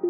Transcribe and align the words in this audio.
Dzień 0.00 0.08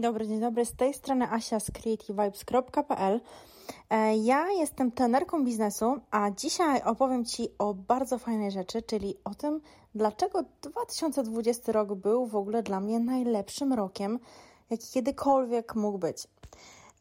dobry, 0.00 0.28
dzień 0.28 0.40
dobry. 0.40 0.64
Z 0.64 0.76
tej 0.76 0.94
strony 0.94 1.30
Asia 1.30 1.60
z 1.60 1.70
creativevibes.pl. 1.70 3.20
E, 3.90 4.16
ja 4.16 4.50
jestem 4.50 4.92
trenerką 4.92 5.44
biznesu, 5.44 5.96
a 6.10 6.30
dzisiaj 6.30 6.82
opowiem 6.82 7.24
Ci 7.24 7.48
o 7.58 7.74
bardzo 7.74 8.18
fajnej 8.18 8.50
rzeczy, 8.50 8.82
czyli 8.82 9.14
o 9.24 9.34
tym, 9.34 9.60
dlaczego 9.94 10.44
2020 10.62 11.72
rok 11.72 11.94
był 11.94 12.26
w 12.26 12.36
ogóle 12.36 12.62
dla 12.62 12.80
mnie 12.80 13.00
najlepszym 13.00 13.72
rokiem, 13.72 14.18
jaki 14.70 14.92
kiedykolwiek 14.92 15.74
mógł 15.74 15.98
być. 15.98 16.28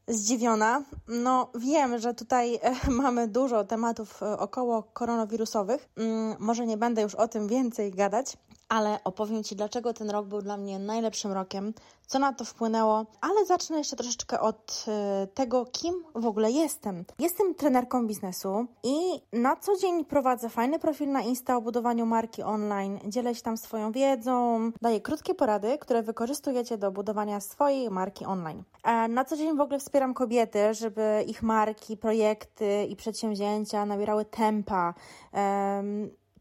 Zdziwiona? 0.08 0.84
No, 1.08 1.52
wiem, 1.56 2.00
że 2.00 2.14
tutaj 2.14 2.60
e, 2.62 2.76
mamy 3.02 3.28
dużo 3.28 3.64
tematów 3.64 4.24
e, 4.24 4.40
około 4.40 4.84
koronawirusowych. 4.84 5.90
Mm, 5.98 6.36
może 6.40 6.66
nie 6.66 6.78
będę 6.78 7.02
już 7.02 7.16
o 7.16 7.28
tym 7.28 7.48
więcej 7.48 7.92
gadać, 7.92 8.38
ale 8.74 9.00
opowiem 9.04 9.44
Ci, 9.44 9.56
dlaczego 9.56 9.94
ten 9.94 10.10
rok 10.10 10.26
był 10.28 10.42
dla 10.42 10.58
mnie 10.58 10.80
najlepszym 10.80 11.32
rokiem, 11.32 11.74
co 12.08 12.20
na 12.20 12.34
to 12.34 12.46
wpłynęło, 12.46 13.06
ale 13.22 13.46
zacznę 13.46 13.78
jeszcze 13.78 13.96
troszeczkę 13.96 14.40
od 14.40 14.86
y, 15.24 15.28
tego, 15.28 15.66
kim 15.66 15.94
w 16.16 16.26
ogóle 16.26 16.52
jestem. 16.52 17.06
Jestem 17.20 17.56
trenerką 17.56 18.08
biznesu 18.08 18.66
i 18.84 18.96
na 19.34 19.56
co 19.56 19.78
dzień 19.78 20.06
prowadzę 20.06 20.50
fajny 20.50 20.80
profil 20.80 21.12
na 21.12 21.22
Insta 21.22 21.58
o 21.58 21.62
budowaniu 21.62 22.06
marki 22.06 22.44
online, 22.44 23.00
dzielę 23.08 23.36
się 23.36 23.42
tam 23.42 23.58
swoją 23.58 23.92
wiedzą, 23.92 24.72
daję 24.82 25.02
krótkie 25.02 25.34
porady, 25.34 25.78
które 25.78 26.04
wykorzystujecie 26.04 26.78
do 26.78 26.92
budowania 26.92 27.40
swojej 27.40 27.90
marki 27.90 28.26
online. 28.26 28.64
A 28.84 29.08
na 29.08 29.26
co 29.26 29.38
dzień 29.38 29.58
w 29.58 29.62
ogóle 29.62 29.80
wspieram 29.80 30.14
kobiety, 30.14 30.74
żeby 30.74 31.26
ich 31.28 31.44
marki, 31.44 31.98
projekty 31.98 32.86
i 32.90 32.96
przedsięwzięcia 32.96 33.86
nabierały 33.86 34.26
tempa. 34.26 34.94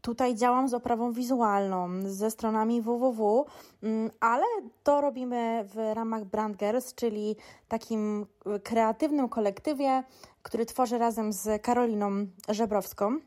Tutaj 0.03 0.35
działam 0.35 0.67
z 0.67 0.73
oprawą 0.73 1.11
wizualną, 1.11 1.89
ze 2.05 2.31
stronami 2.31 2.81
www, 2.81 3.45
mm, 3.83 4.11
ale 4.19 4.43
to 4.83 5.01
robimy 5.01 5.65
w 5.73 5.93
ramach 5.93 6.25
Brand 6.25 6.57
Girls, 6.57 6.95
czyli 6.95 7.35
takim 7.67 8.25
kreatywnym 8.63 9.29
kolektywie, 9.29 10.03
który 10.41 10.65
tworzy 10.65 10.97
razem 10.97 11.33
z 11.33 11.61
Karoliną 11.61 12.09
Żebrowską, 12.49 13.17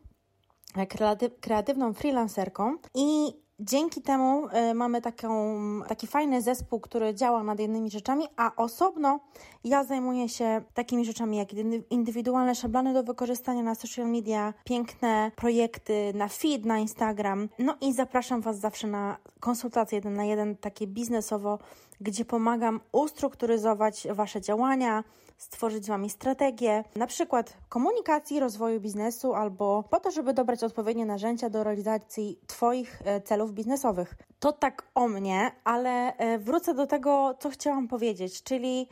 kreatywną 1.40 1.92
freelancerką. 1.92 2.76
I 2.94 3.36
Dzięki 3.60 4.02
temu 4.02 4.46
y, 4.70 4.74
mamy 4.74 5.02
taką, 5.02 5.58
taki 5.88 6.06
fajny 6.06 6.42
zespół, 6.42 6.80
który 6.80 7.14
działa 7.14 7.42
nad 7.42 7.60
innymi 7.60 7.90
rzeczami, 7.90 8.24
a 8.36 8.56
osobno 8.56 9.20
ja 9.64 9.84
zajmuję 9.84 10.28
się 10.28 10.62
takimi 10.74 11.04
rzeczami 11.04 11.36
jak 11.36 11.48
indywidualne 11.90 12.54
szablony 12.54 12.94
do 12.94 13.02
wykorzystania 13.02 13.62
na 13.62 13.74
social 13.74 14.08
media, 14.08 14.54
piękne 14.64 15.30
projekty 15.36 16.12
na 16.14 16.28
feed, 16.28 16.64
na 16.64 16.78
Instagram. 16.78 17.48
No 17.58 17.76
i 17.80 17.92
zapraszam 17.92 18.40
Was 18.40 18.58
zawsze 18.58 18.86
na 18.86 19.16
konsultacje 19.40 19.96
jeden 19.96 20.14
na 20.14 20.24
jeden, 20.24 20.56
takie 20.56 20.86
biznesowo, 20.86 21.58
gdzie 22.00 22.24
pomagam 22.24 22.80
ustrukturyzować 22.92 24.06
Wasze 24.10 24.40
działania, 24.40 25.04
stworzyć 25.36 25.84
z 25.84 25.88
Wami 25.88 26.10
strategię, 26.10 26.84
na 26.96 27.06
przykład 27.06 27.56
komunikacji, 27.68 28.40
rozwoju 28.40 28.80
biznesu 28.80 29.34
albo 29.34 29.84
po 29.90 30.00
to, 30.00 30.10
żeby 30.10 30.34
dobrać 30.34 30.64
odpowiednie 30.64 31.06
narzędzia 31.06 31.50
do 31.50 31.64
realizacji 31.64 32.40
Twoich 32.46 33.02
e, 33.04 33.20
celów 33.20 33.52
biznesowych. 33.52 34.14
To 34.40 34.52
tak 34.52 34.82
o 34.94 35.08
mnie, 35.08 35.52
ale 35.64 36.16
e, 36.16 36.38
wrócę 36.38 36.74
do 36.74 36.86
tego, 36.86 37.34
co 37.38 37.50
chciałam 37.50 37.88
powiedzieć, 37.88 38.42
czyli 38.42 38.88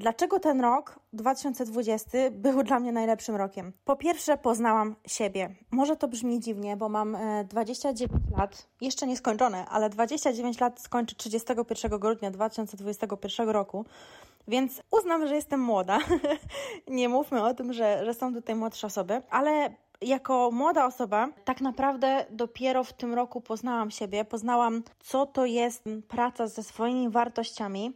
Dlaczego 0.00 0.40
ten 0.40 0.60
rok 0.60 1.00
2020 1.12 2.18
był 2.30 2.62
dla 2.62 2.80
mnie 2.80 2.92
najlepszym 2.92 3.36
rokiem? 3.36 3.72
Po 3.84 3.96
pierwsze, 3.96 4.36
poznałam 4.36 4.96
siebie. 5.06 5.54
Może 5.70 5.96
to 5.96 6.08
brzmi 6.08 6.40
dziwnie, 6.40 6.76
bo 6.76 6.88
mam 6.88 7.16
29 7.48 8.10
e, 8.12 8.38
lat, 8.38 8.68
jeszcze 8.80 9.06
nie 9.06 9.16
skończone, 9.16 9.66
ale 9.66 9.90
29 9.90 10.60
lat 10.60 10.80
skończy 10.80 11.16
31 11.16 11.98
grudnia 11.98 12.30
2021 12.30 13.48
roku. 13.48 13.84
Więc 14.48 14.82
uznam, 14.90 15.26
że 15.26 15.34
jestem 15.34 15.60
młoda. 15.60 15.98
nie 16.88 17.08
mówmy 17.08 17.42
o 17.44 17.54
tym, 17.54 17.72
że, 17.72 18.04
że 18.04 18.14
są 18.14 18.34
tutaj 18.34 18.54
młodsze 18.54 18.86
osoby, 18.86 19.22
ale 19.30 19.74
jako 20.00 20.50
młoda 20.50 20.86
osoba, 20.86 21.28
tak 21.44 21.60
naprawdę 21.60 22.26
dopiero 22.30 22.84
w 22.84 22.92
tym 22.92 23.14
roku 23.14 23.40
poznałam 23.40 23.90
siebie, 23.90 24.24
poznałam, 24.24 24.82
co 25.00 25.26
to 25.26 25.44
jest 25.44 25.84
praca 26.08 26.46
ze 26.46 26.62
swoimi 26.62 27.10
wartościami 27.10 27.92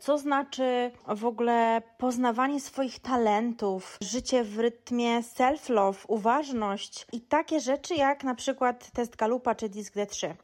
co 0.00 0.18
znaczy 0.18 0.90
w 1.08 1.24
ogóle 1.24 1.82
poznawanie 1.98 2.60
swoich 2.60 2.98
talentów, 2.98 3.98
życie 4.00 4.44
w 4.44 4.58
rytmie 4.58 5.22
self-love, 5.22 6.04
uważność 6.08 7.06
i 7.12 7.20
takie 7.20 7.60
rzeczy 7.60 7.94
jak 7.94 8.24
na 8.24 8.34
przykład 8.34 8.90
test 8.90 9.16
Galupa 9.16 9.54
czy 9.54 9.68
Disk 9.68 9.94
D3. 9.94 10.34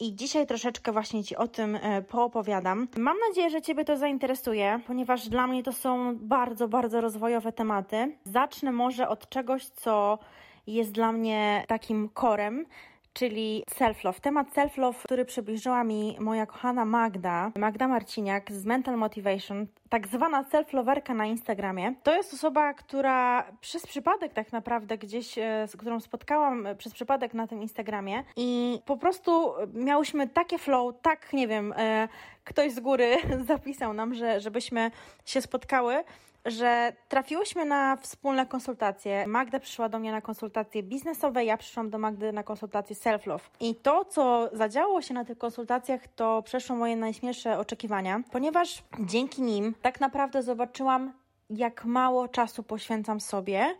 I 0.00 0.16
dzisiaj 0.16 0.46
troszeczkę 0.46 0.92
właśnie 0.92 1.24
Ci 1.24 1.36
o 1.36 1.48
tym 1.48 1.76
e, 1.76 2.02
poopowiadam. 2.02 2.88
Mam 2.96 3.16
nadzieję, 3.28 3.50
że 3.50 3.62
Ciebie 3.62 3.84
to 3.84 3.96
zainteresuje, 3.96 4.80
ponieważ 4.86 5.28
dla 5.28 5.46
mnie 5.46 5.62
to 5.62 5.72
są 5.72 6.16
bardzo, 6.16 6.68
bardzo 6.68 7.00
rozwojowe 7.00 7.52
tematy. 7.52 8.16
Zacznę 8.24 8.72
może 8.72 9.08
od 9.08 9.28
czegoś, 9.28 9.66
co 9.66 10.18
jest 10.66 10.92
dla 10.92 11.12
mnie 11.12 11.64
takim 11.68 12.08
korem, 12.08 12.66
czyli 13.12 13.64
self-love. 13.70 14.20
Temat 14.20 14.48
self-love, 14.54 15.04
który 15.04 15.24
przybliżyła 15.24 15.84
mi 15.84 16.16
moja 16.20 16.46
kochana 16.46 16.84
Magda, 16.84 17.52
Magda 17.58 17.88
Marciniak 17.88 18.52
z 18.52 18.64
Mental 18.64 18.96
Motivation, 18.96 19.66
tak 19.88 20.08
zwana 20.08 20.42
self-loverka 20.42 21.14
na 21.14 21.26
Instagramie. 21.26 21.94
To 22.02 22.16
jest 22.16 22.34
osoba, 22.34 22.74
która 22.74 23.44
przez 23.60 23.86
przypadek 23.86 24.32
tak 24.32 24.52
naprawdę 24.52 24.98
gdzieś, 24.98 25.38
e, 25.38 25.68
z 25.68 25.76
którą 25.76 26.00
spotkałam 26.00 26.66
e, 26.66 26.74
przez 26.74 26.92
przypadek 26.92 27.34
na 27.34 27.46
tym 27.46 27.62
Instagramie 27.62 28.24
i 28.36 28.80
po 28.86 28.96
prostu 28.96 29.52
miałyśmy 29.74 30.28
takie 30.28 30.58
flow, 30.58 30.94
tak 31.02 31.32
nie 31.32 31.48
wiem, 31.48 31.74
e, 31.76 32.08
ktoś 32.44 32.72
z 32.72 32.80
góry 32.80 33.16
zapisał 33.46 33.94
nam, 33.94 34.14
że 34.14 34.40
żebyśmy 34.40 34.90
się 35.24 35.42
spotkały, 35.42 36.04
że 36.44 36.92
trafiłyśmy 37.08 37.64
na 37.64 37.96
wspólne 37.96 38.46
konsultacje. 38.46 39.26
Magda 39.26 39.60
przyszła 39.60 39.88
do 39.88 39.98
mnie 39.98 40.12
na 40.12 40.20
konsultacje 40.20 40.82
biznesowe, 40.82 41.44
ja 41.44 41.56
przyszłam 41.56 41.90
do 41.90 41.98
Magdy 41.98 42.32
na 42.32 42.42
konsultacje 42.42 42.96
self-love. 42.96 43.40
I 43.60 43.74
to, 43.74 44.04
co 44.04 44.50
zadziało 44.52 45.02
się 45.02 45.14
na 45.14 45.24
tych 45.24 45.38
konsultacjach, 45.38 46.08
to 46.16 46.42
przeszło 46.42 46.76
moje 46.76 46.96
najśmielsze 46.96 47.58
oczekiwania, 47.58 48.22
ponieważ 48.32 48.82
dzięki 49.00 49.42
nim 49.42 49.74
tak 49.82 50.00
naprawdę 50.00 50.42
zobaczyłam, 50.42 51.12
jak 51.50 51.84
mało 51.84 52.28
czasu 52.28 52.62
poświęcam 52.62 53.20
sobie 53.20 53.74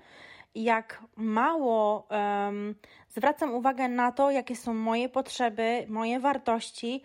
jak 0.54 1.02
mało 1.16 2.06
um, 2.10 2.74
zwracam 3.08 3.54
uwagę 3.54 3.88
na 3.88 4.12
to, 4.12 4.30
jakie 4.30 4.56
są 4.56 4.74
moje 4.74 5.08
potrzeby, 5.08 5.86
moje 5.88 6.20
wartości, 6.20 7.02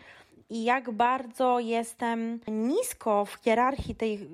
i 0.50 0.64
jak 0.64 0.92
bardzo 0.92 1.60
jestem 1.60 2.40
nisko 2.48 3.26
w 3.26 3.34
hierarchii 3.44 3.96
tej 3.96 4.30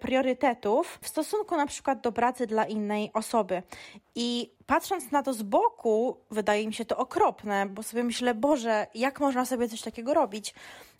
priorytetów 0.00 0.98
w 1.02 1.08
stosunku 1.08 1.56
na 1.56 1.66
przykład 1.66 2.00
do 2.00 2.12
pracy 2.12 2.46
dla 2.46 2.64
innej 2.64 3.10
osoby. 3.14 3.62
I 4.14 4.50
patrząc 4.66 5.10
na 5.10 5.22
to 5.22 5.32
z 5.32 5.42
boku, 5.42 6.16
wydaje 6.30 6.66
mi 6.66 6.74
się 6.74 6.84
to 6.84 6.96
okropne, 6.96 7.66
bo 7.66 7.82
sobie 7.82 8.04
myślę, 8.04 8.34
Boże, 8.34 8.86
jak 8.94 9.20
można 9.20 9.44
sobie 9.44 9.68
coś 9.68 9.82
takiego 9.82 10.14
robić? 10.14 10.54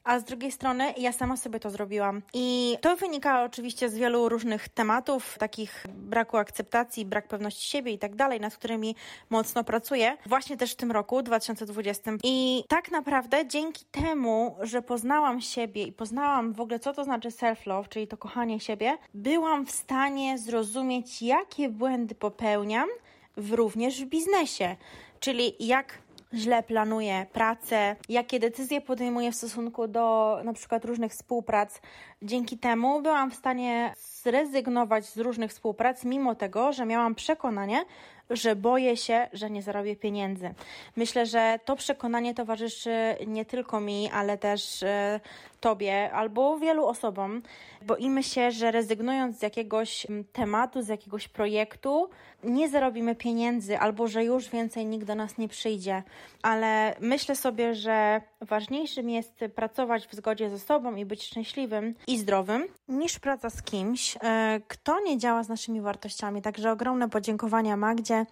A 0.06 0.19
z 0.19 0.25
drugiej 0.25 0.53
strony 0.53 0.94
ja 0.97 1.12
sama 1.12 1.37
sobie 1.37 1.61
to 1.61 1.71
zrobiłam. 1.71 2.22
I 2.34 2.77
to 2.81 2.97
wynika 2.97 3.43
oczywiście 3.43 3.89
z 3.89 3.94
wielu 3.94 4.28
różnych 4.28 4.69
tematów, 4.69 5.39
takich 5.39 5.87
braku 5.89 6.37
akceptacji, 6.37 7.05
brak 7.05 7.28
pewności 7.28 7.69
siebie 7.69 7.93
i 7.93 7.99
tak 7.99 8.15
dalej, 8.15 8.41
nad 8.41 8.56
którymi 8.56 8.97
mocno 9.31 9.65
pracuję, 9.65 10.16
właśnie 10.27 10.56
też 10.56 10.72
w 10.72 10.77
tym 10.77 10.93
roku 10.93 11.22
2020. 11.22 12.12
I 12.25 12.65
tak 12.69 12.91
naprawdę 12.91 13.47
dzięki 13.47 13.84
temu, 13.84 14.56
że 14.61 14.83
poznałam 14.83 15.41
siebie 15.41 15.83
i 15.83 15.93
poznałam 15.93 16.53
w 16.53 16.61
ogóle, 16.61 16.78
co 16.78 16.93
to 16.93 17.05
znaczy 17.05 17.28
self-love, 17.28 17.89
czyli 17.89 18.09
to 18.09 18.16
kochanie 18.16 18.60
siebie, 18.60 18.98
byłam 19.15 19.66
w 19.66 19.71
stanie 19.71 20.39
zrozumieć, 20.39 21.22
jakie 21.22 21.69
błędy 21.69 22.15
popełniam, 22.15 22.89
w, 23.36 23.53
również 23.53 24.04
w 24.04 24.09
biznesie. 24.09 24.77
Czyli 25.21 25.54
jak 25.60 25.98
źle 26.34 26.63
planuję 26.63 27.27
pracę, 27.33 27.97
jakie 28.09 28.41
decyzje 28.41 28.81
podejmuję 28.81 29.33
w 29.33 29.37
stosunku 29.37 29.89
do 29.89 30.39
na 30.45 30.53
przykład 30.53 30.84
różnych 30.84 31.13
współprac. 31.13 31.81
Dzięki 32.23 32.59
temu 32.59 33.03
byłam 33.03 33.31
w 33.31 33.34
stanie 33.34 33.95
zrezygnować 34.23 35.05
z 35.05 35.19
różnych 35.19 35.51
współprac, 35.51 36.05
mimo 36.05 36.34
tego, 36.34 36.73
że 36.73 36.87
miałam 36.87 37.15
przekonanie, 37.15 37.84
że 38.31 38.57
boję 38.57 38.97
się, 38.97 39.28
że 39.33 39.51
nie 39.51 39.63
zarobię 39.63 39.97
pieniędzy. 39.97 40.55
Myślę, 40.97 41.27
że 41.27 41.61
to 41.65 41.77
przekonanie 41.77 42.34
towarzyszy 42.34 43.17
nie 43.27 43.45
tylko 43.45 43.81
mi, 43.81 44.11
ale 44.11 44.39
też 44.39 44.83
e, 44.83 45.21
Tobie 45.61 46.13
albo 46.13 46.59
wielu 46.59 46.87
osobom. 46.87 47.43
Boimy 47.83 48.23
się, 48.23 48.51
że 48.51 48.71
rezygnując 48.71 49.39
z 49.39 49.43
jakiegoś 49.43 50.07
tematu, 50.33 50.83
z 50.83 50.89
jakiegoś 50.89 51.29
projektu, 51.29 52.09
nie 52.45 52.69
zarobimy 52.69 53.15
pieniędzy 53.15 53.79
albo 53.79 54.09
że 54.09 54.25
już 54.25 54.49
więcej 54.49 54.87
nikt 54.87 55.07
do 55.07 55.15
nas 55.15 55.39
nie 55.39 55.49
przyjdzie. 55.49 56.03
Ale 56.43 56.97
myślę 57.01 57.37
sobie, 57.37 57.75
że 57.75 58.21
ważniejszym 58.41 59.11
jest 59.11 59.45
pracować 59.55 60.07
w 60.07 60.15
zgodzie 60.15 60.51
ze 60.51 60.59
sobą 60.59 60.95
i 60.95 61.05
być 61.05 61.25
szczęśliwym 61.25 61.95
i 62.07 62.19
zdrowym, 62.19 62.67
niż 62.89 63.19
praca 63.19 63.51
z 63.51 63.63
kimś, 63.63 64.17
e, 64.23 64.61
kto 64.69 65.01
nie 65.01 65.19
działa 65.19 65.43
z 65.43 65.49
naszymi 65.49 65.81
wartościami. 65.81 66.43
Także 66.43 66.73
ogromne 66.73 67.09
podziękowania 67.09 67.77
Magdzie 67.77 68.27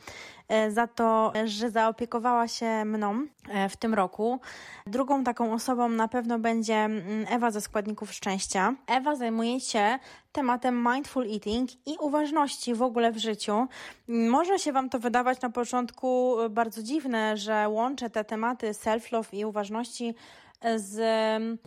za 0.69 0.87
to, 0.87 1.32
że 1.44 1.70
zaopiekowała 1.70 2.49
się 2.49 2.85
mną 2.85 3.26
e, 3.49 3.69
w 3.69 3.76
tym 3.76 3.94
roku. 3.94 4.41
Drugą 4.87 5.25
taką 5.25 5.52
osobą 5.52 5.88
na 5.88 6.08
pewno 6.08 6.38
będzie 6.38 6.75
mm, 6.75 7.26
Ewa 7.29 7.50
ze 7.50 7.61
składników 7.61 8.12
szczęścia. 8.12 8.75
Ewa 8.87 9.17
zajmuje 9.17 9.61
się 9.61 9.99
tematem 10.32 10.87
mindful 10.93 11.26
eating 11.32 11.70
i 11.87 11.96
uważności 12.00 12.75
w 12.75 12.82
ogóle 12.82 13.12
w 13.12 13.19
życiu. 13.19 13.67
Może 14.08 14.58
się 14.58 14.73
Wam 14.73 14.91
to 14.91 14.99
wydawać 14.99 15.41
na 15.41 15.50
początku 15.50 16.37
bardzo 16.50 16.82
dziwne, 16.82 17.37
że 17.37 17.69
łączę 17.69 18.11
te 18.11 18.25
tematy 18.25 18.70
self-love 18.70 19.29
i 19.32 19.44
uważności 19.44 20.14
z, 20.76 20.97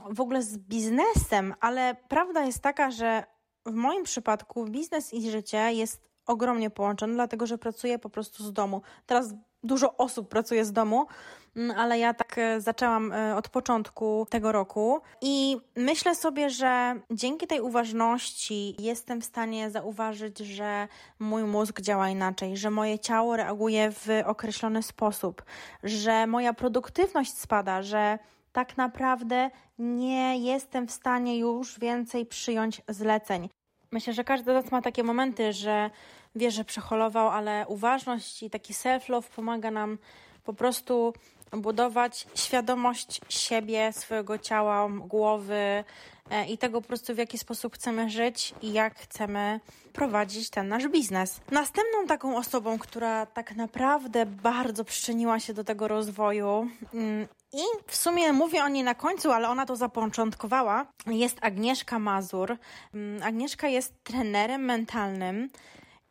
w 0.10 0.22
ogóle 0.22 0.44
z 0.44 0.58
biznesem, 0.58 1.54
ale 1.60 1.96
prawda 2.08 2.44
jest 2.44 2.60
taka, 2.60 2.92
że 2.92 3.24
w 3.66 3.74
moim 3.74 4.04
przypadku 4.04 4.66
biznes 4.66 5.14
i 5.14 5.32
życie 5.32 5.74
jest 5.74 6.10
ogromnie 6.28 6.70
połączone, 6.70 7.14
dlatego 7.14 7.48
że 7.48 7.58
pracuję 7.58 8.00
po 8.00 8.10
prostu 8.10 8.44
z 8.44 8.54
domu. 8.54 8.82
Teraz 9.06 9.34
dużo 9.64 9.98
osób 9.98 10.30
pracuje 10.30 10.66
z 10.66 10.72
domu, 10.72 11.08
mm, 11.56 11.80
ale 11.80 12.00
ja 12.00 12.14
tak 12.14 12.38
e, 12.38 12.62
zaczęłam 12.62 13.12
e, 13.12 13.36
od 13.36 13.50
początku 13.50 14.28
tego 14.30 14.52
roku 14.52 15.02
i 15.22 15.58
myślę 15.76 16.16
sobie, 16.16 16.50
że 16.50 16.96
dzięki 17.12 17.48
tej 17.48 17.62
uważności 17.62 18.76
jestem 18.80 19.22
w 19.22 19.26
stanie 19.26 19.70
zauważyć, 19.72 20.38
że 20.38 20.88
mój 21.20 21.44
mózg 21.44 21.82
działa 21.82 22.10
inaczej, 22.10 22.58
że 22.58 22.70
moje 22.70 23.00
ciało 23.00 23.36
reaguje 23.36 23.92
w 23.92 24.08
określony 24.26 24.84
sposób, 24.84 25.44
że 25.84 26.28
moja 26.28 26.54
produktywność 26.54 27.34
spada, 27.34 27.82
że 27.82 28.20
tak 28.52 28.78
naprawdę 28.78 29.50
nie 29.80 30.38
jestem 30.38 30.88
w 30.88 30.92
stanie 30.92 31.40
już 31.40 31.80
więcej 31.80 32.26
przyjąć 32.26 32.82
zleceń. 32.88 33.50
Myślę, 33.92 34.14
że 34.14 34.24
każdy 34.24 34.52
z 34.52 34.54
nas 34.64 34.72
ma 34.72 34.82
takie 34.82 35.04
momenty, 35.04 35.54
że 35.54 35.90
wie, 36.36 36.52
że 36.52 36.66
przeholował, 36.66 37.30
ale 37.30 37.66
uważność 37.68 38.44
i 38.44 38.50
taki 38.50 38.74
self-love 38.74 39.30
pomaga 39.36 39.72
nam 39.72 39.98
po 40.44 40.54
prostu 40.54 41.14
budować 41.52 42.28
świadomość 42.36 43.22
siebie, 43.30 43.94
swojego 43.94 44.38
ciała, 44.38 44.90
głowy 44.90 45.84
e, 46.30 46.46
i 46.50 46.58
tego 46.58 46.82
po 46.82 46.88
prostu 46.88 47.16
w 47.16 47.18
jaki 47.18 47.38
sposób 47.38 47.76
chcemy 47.76 48.10
żyć 48.10 48.54
i 48.62 48.74
jak 48.74 49.00
chcemy 49.00 49.60
prowadzić 49.94 50.50
ten 50.50 50.68
nasz 50.68 50.88
biznes. 50.88 51.40
Następną 51.52 52.08
taką 52.08 52.38
osobą, 52.38 52.80
która 52.80 53.26
tak 53.26 53.56
naprawdę 53.56 54.26
bardzo 54.26 54.84
przyczyniła 54.84 55.40
się 55.40 55.54
do 55.54 55.64
tego 55.64 55.88
rozwoju 55.88 56.68
mm, 56.94 57.28
i 57.54 57.64
w 57.88 57.96
sumie 57.96 58.34
mówię 58.34 58.64
o 58.64 58.68
niej 58.68 58.84
na 58.84 58.96
końcu, 58.96 59.32
ale 59.32 59.50
ona 59.50 59.66
to 59.66 59.76
zapoczątkowała, 59.76 60.86
jest 61.06 61.38
Agnieszka 61.42 62.00
Mazur. 62.00 62.58
Mm, 62.94 63.24
Agnieszka 63.24 63.68
jest 63.68 64.04
trenerem 64.04 64.62
mentalnym. 64.62 65.50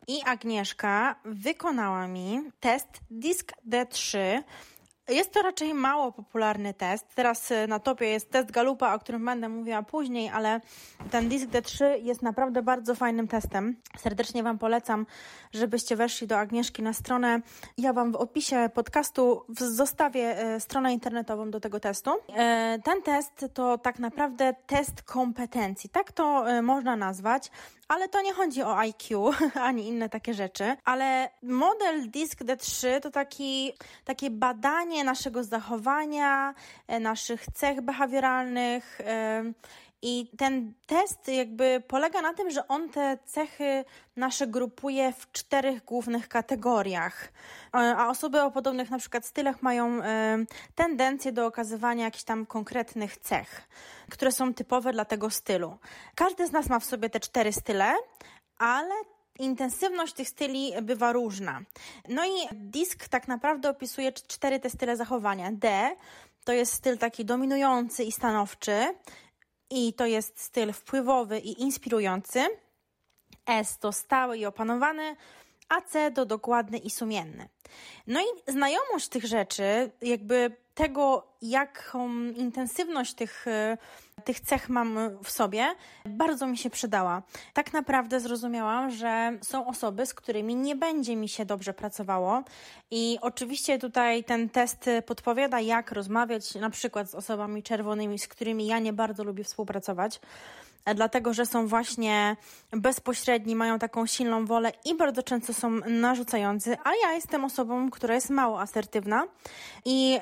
I 0.07 0.23
Agnieszka 0.25 1.15
wykonała 1.25 2.07
mi 2.07 2.41
test 2.59 2.87
DISC 3.11 3.51
D3, 3.69 4.17
jest 5.09 5.33
to 5.33 5.41
raczej 5.41 5.73
mało 5.73 6.11
popularny 6.11 6.73
test. 6.73 7.05
Teraz 7.15 7.51
y, 7.51 7.67
na 7.67 7.79
topie 7.79 8.05
jest 8.05 8.31
test 8.31 8.51
Galupa, 8.51 8.93
o 8.93 8.99
którym 8.99 9.25
będę 9.25 9.49
mówiła 9.49 9.83
później, 9.83 10.29
ale 10.29 10.61
ten 11.11 11.29
Disk 11.29 11.49
D3 11.49 11.85
jest 12.03 12.21
naprawdę 12.21 12.61
bardzo 12.61 12.95
fajnym 12.95 13.27
testem. 13.27 13.75
Serdecznie 13.97 14.43
Wam 14.43 14.57
polecam, 14.57 15.05
żebyście 15.53 15.95
weszli 15.95 16.27
do 16.27 16.39
Agnieszki 16.39 16.83
na 16.83 16.93
stronę. 16.93 17.41
Ja 17.77 17.93
Wam 17.93 18.11
w 18.11 18.15
opisie 18.15 18.69
podcastu 18.73 19.45
zostawię 19.49 20.55
y, 20.55 20.59
stronę 20.59 20.93
internetową 20.93 21.51
do 21.51 21.59
tego 21.59 21.79
testu. 21.79 22.11
Y, 22.11 22.81
ten 22.83 23.01
test 23.01 23.45
to 23.53 23.77
tak 23.77 23.99
naprawdę 23.99 24.53
test 24.67 25.01
kompetencji. 25.01 25.89
Tak 25.89 26.11
to 26.11 26.45
można 26.61 26.95
nazwać. 26.95 27.51
Ale 27.87 28.09
to 28.09 28.21
nie 28.21 28.33
chodzi 28.33 28.63
o 28.63 28.77
IQ 28.77 29.31
ani 29.69 29.87
inne 29.87 30.09
takie 30.09 30.33
rzeczy, 30.33 30.75
ale 30.85 31.29
model 31.43 32.09
DISC 32.11 32.35
D3 32.35 32.99
to 32.99 33.11
taki, 33.11 33.73
takie 34.05 34.29
badanie 34.29 35.03
naszego 35.03 35.43
zachowania, 35.43 36.53
e, 36.87 36.99
naszych 36.99 37.45
cech 37.53 37.81
behawioralnych. 37.81 39.01
I 40.01 40.31
ten 40.37 40.73
test 40.85 41.27
jakby 41.27 41.83
polega 41.87 42.21
na 42.21 42.33
tym, 42.33 42.51
że 42.51 42.67
on 42.67 42.89
te 42.89 43.17
cechy 43.25 43.85
nasze 44.15 44.47
grupuje 44.47 45.13
w 45.13 45.31
czterech 45.31 45.85
głównych 45.85 46.27
kategoriach. 46.27 47.31
A 47.71 48.09
osoby 48.09 48.41
o 48.41 48.51
podobnych 48.51 48.89
na 48.89 48.99
przykład 48.99 49.25
stylach 49.25 49.61
mają 49.61 50.01
tendencję 50.75 51.31
do 51.31 51.45
okazywania 51.45 52.05
jakichś 52.05 52.23
tam 52.23 52.45
konkretnych 52.45 53.17
cech, 53.17 53.67
które 54.11 54.31
są 54.31 54.53
typowe 54.53 54.93
dla 54.93 55.05
tego 55.05 55.29
stylu. 55.29 55.77
Każdy 56.15 56.47
z 56.47 56.51
nas 56.51 56.69
ma 56.69 56.79
w 56.79 56.85
sobie 56.85 57.09
te 57.09 57.19
cztery 57.19 57.53
style, 57.53 57.93
ale 58.57 58.95
intensywność 59.39 60.13
tych 60.13 60.29
styli 60.29 60.73
bywa 60.81 61.11
różna. 61.11 61.61
No 62.09 62.25
i 62.25 62.47
disk 62.51 63.07
tak 63.07 63.27
naprawdę 63.27 63.69
opisuje 63.69 64.11
cztery 64.11 64.59
te 64.59 64.69
style 64.69 64.97
zachowania. 64.97 65.51
D 65.51 65.95
to 66.45 66.53
jest 66.53 66.73
styl 66.73 66.97
taki 66.97 67.25
dominujący 67.25 68.03
i 68.03 68.11
stanowczy 68.11 68.85
i 69.69 69.93
to 69.93 70.05
jest 70.05 70.39
styl 70.39 70.73
wpływowy 70.73 71.39
i 71.39 71.61
inspirujący. 71.61 72.45
S 73.45 73.79
to 73.79 73.91
stały 73.91 74.37
i 74.37 74.45
opanowany, 74.45 75.15
a 75.69 75.81
C 75.81 76.11
to 76.11 76.25
dokładny 76.25 76.77
i 76.77 76.89
sumienny. 76.89 77.49
No 78.07 78.21
i 78.21 78.51
znajomość 78.51 79.07
tych 79.07 79.25
rzeczy, 79.25 79.91
jakby 80.01 80.55
tego, 80.77 81.27
jaką 81.41 82.09
intensywność 82.23 83.13
tych, 83.13 83.47
e, 83.47 83.77
tych 84.23 84.39
cech 84.39 84.69
mam 84.69 84.99
w 85.23 85.31
sobie, 85.31 85.65
bardzo 86.05 86.47
mi 86.47 86.57
się 86.57 86.69
przydała. 86.69 87.23
Tak 87.53 87.73
naprawdę 87.73 88.19
zrozumiałam, 88.19 88.91
że 88.91 89.37
są 89.41 89.67
osoby, 89.67 90.05
z 90.05 90.13
którymi 90.13 90.55
nie 90.55 90.75
będzie 90.75 91.15
mi 91.15 91.29
się 91.29 91.45
dobrze 91.45 91.73
pracowało, 91.73 92.43
i 92.91 93.17
oczywiście 93.21 93.79
tutaj 93.79 94.23
ten 94.23 94.49
test 94.49 94.89
podpowiada, 95.05 95.59
jak 95.59 95.91
rozmawiać 95.91 96.55
na 96.55 96.69
przykład 96.69 97.09
z 97.09 97.15
osobami 97.15 97.63
czerwonymi, 97.63 98.19
z 98.19 98.27
którymi 98.27 98.67
ja 98.67 98.79
nie 98.79 98.93
bardzo 98.93 99.23
lubię 99.23 99.43
współpracować 99.43 100.19
dlatego 100.95 101.33
że 101.33 101.45
są 101.45 101.67
właśnie 101.67 102.35
bezpośredni, 102.71 103.55
mają 103.55 103.79
taką 103.79 104.05
silną 104.05 104.45
wolę 104.45 104.71
i 104.85 104.95
bardzo 104.95 105.23
często 105.23 105.53
są 105.53 105.69
narzucający, 105.87 106.77
a 106.83 106.91
ja 107.03 107.13
jestem 107.13 107.45
osobą, 107.45 107.89
która 107.89 108.15
jest 108.15 108.29
mało 108.29 108.61
asertywna 108.61 109.27
i 109.85 110.19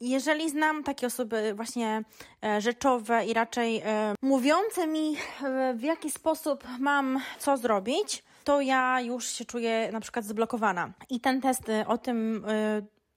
jeżeli 0.00 0.50
znam 0.50 0.84
takie 0.84 1.06
osoby 1.06 1.54
właśnie 1.54 2.02
e, 2.44 2.60
rzeczowe 2.60 3.26
i 3.26 3.34
raczej 3.34 3.82
e, 3.84 4.14
mówiące 4.22 4.86
mi, 4.86 5.16
e, 5.42 5.74
w 5.74 5.82
jaki 5.82 6.10
sposób 6.10 6.64
mam 6.78 7.20
co 7.38 7.56
zrobić, 7.56 8.24
to 8.44 8.60
ja 8.60 9.00
już 9.00 9.28
się 9.28 9.44
czuję 9.44 9.90
na 9.92 10.00
przykład 10.00 10.24
zblokowana. 10.24 10.92
I 11.10 11.20
ten 11.20 11.40
test 11.40 11.62
o 11.86 11.98
tym 11.98 12.46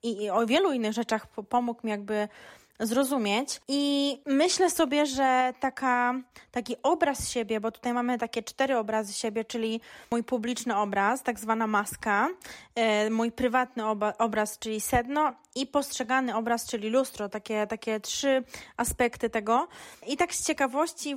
i 0.02 0.30
o 0.30 0.46
wielu 0.46 0.72
innych 0.72 0.92
rzeczach 0.92 1.26
pomógł 1.26 1.80
mi 1.86 1.90
jakby 1.90 2.28
zrozumieć. 2.82 3.60
I 3.68 4.18
myślę 4.26 4.70
sobie, 4.70 5.06
że 5.06 5.52
taka, 5.60 6.14
taki 6.50 6.76
obraz 6.82 7.28
siebie, 7.28 7.60
bo 7.60 7.70
tutaj 7.70 7.92
mamy 7.92 8.18
takie 8.18 8.42
cztery 8.42 8.78
obrazy 8.78 9.12
siebie, 9.12 9.44
czyli 9.44 9.80
mój 10.10 10.24
publiczny 10.24 10.76
obraz, 10.76 11.22
tak 11.22 11.40
zwana 11.40 11.66
maska, 11.66 12.28
e, 12.74 13.10
mój 13.10 13.32
prywatny 13.32 13.82
obraz, 14.18 14.58
czyli 14.58 14.80
sedno 14.80 15.32
i 15.54 15.66
postrzegany 15.66 16.36
obraz, 16.36 16.66
czyli 16.66 16.88
lustro, 16.88 17.28
takie, 17.28 17.66
takie 17.66 18.00
trzy 18.00 18.44
aspekty 18.76 19.30
tego. 19.30 19.68
I 20.06 20.16
tak 20.16 20.34
z 20.34 20.46
ciekawości, 20.46 21.16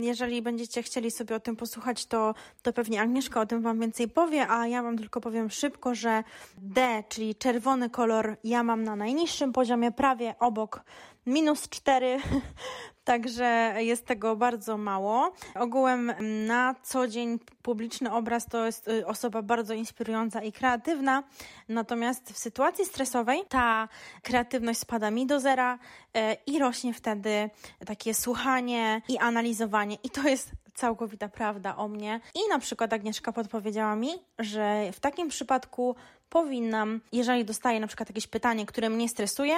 jeżeli 0.00 0.42
będziecie 0.42 0.82
chcieli 0.82 1.10
sobie 1.10 1.36
o 1.36 1.40
tym 1.40 1.56
posłuchać, 1.56 2.06
to, 2.06 2.34
to 2.62 2.72
pewnie 2.72 3.00
Agnieszka 3.00 3.40
o 3.40 3.46
tym 3.46 3.62
Wam 3.62 3.80
więcej 3.80 4.08
powie, 4.08 4.48
a 4.48 4.66
ja 4.66 4.82
Wam 4.82 4.98
tylko 4.98 5.20
powiem 5.20 5.50
szybko, 5.50 5.94
że 5.94 6.24
D, 6.58 7.04
czyli 7.08 7.34
czerwony 7.34 7.90
kolor, 7.90 8.36
ja 8.44 8.62
mam 8.62 8.84
na 8.84 8.96
najniższym 8.96 9.52
poziomie, 9.52 9.92
prawie 9.92 10.34
obok 10.38 10.82
minus 11.26 11.68
4, 11.68 12.20
także 13.04 13.74
jest 13.78 14.06
tego 14.06 14.36
bardzo 14.36 14.76
mało. 14.76 15.32
Ogółem 15.54 16.12
na 16.46 16.74
co 16.82 17.08
dzień 17.08 17.38
publiczny 17.62 18.12
obraz 18.12 18.46
to 18.46 18.66
jest 18.66 18.88
y, 18.88 19.06
osoba 19.06 19.42
bardzo 19.42 19.74
inspirująca 19.74 20.42
i 20.42 20.52
kreatywna, 20.52 21.22
natomiast 21.68 22.32
w 22.32 22.38
sytuacji 22.38 22.84
stresowej 22.84 23.42
ta 23.48 23.88
kreatywność 24.22 24.80
spada 24.80 25.10
mi 25.10 25.26
do 25.26 25.40
zera 25.40 25.74
y, 25.74 26.20
i 26.46 26.58
rośnie 26.58 26.94
wtedy 26.94 27.50
takie 27.86 28.14
słuchanie 28.14 29.02
i 29.08 29.18
analizowanie 29.18 29.96
i 30.02 30.10
to 30.10 30.28
jest 30.28 30.50
całkowita 30.74 31.28
prawda 31.28 31.76
o 31.76 31.88
mnie. 31.88 32.20
I 32.34 32.38
na 32.50 32.58
przykład 32.58 32.92
Agnieszka 32.92 33.32
podpowiedziała 33.32 33.96
mi, 33.96 34.10
że 34.38 34.92
w 34.92 35.00
takim 35.00 35.28
przypadku 35.28 35.96
powinnam, 36.30 37.00
jeżeli 37.12 37.44
dostaję 37.44 37.80
na 37.80 37.86
przykład 37.86 38.08
jakieś 38.08 38.26
pytanie, 38.26 38.66
które 38.66 38.90
mnie 38.90 39.08
stresuje, 39.08 39.56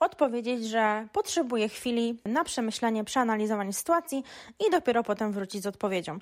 odpowiedzieć, 0.00 0.64
że 0.64 1.08
potrzebuję 1.12 1.68
chwili 1.68 2.18
na 2.24 2.44
przemyślenie, 2.44 3.04
przeanalizowanie 3.04 3.72
sytuacji 3.72 4.24
i 4.66 4.70
dopiero 4.70 5.02
potem 5.02 5.32
wrócić 5.32 5.62
z 5.62 5.66
odpowiedzią. 5.66 6.18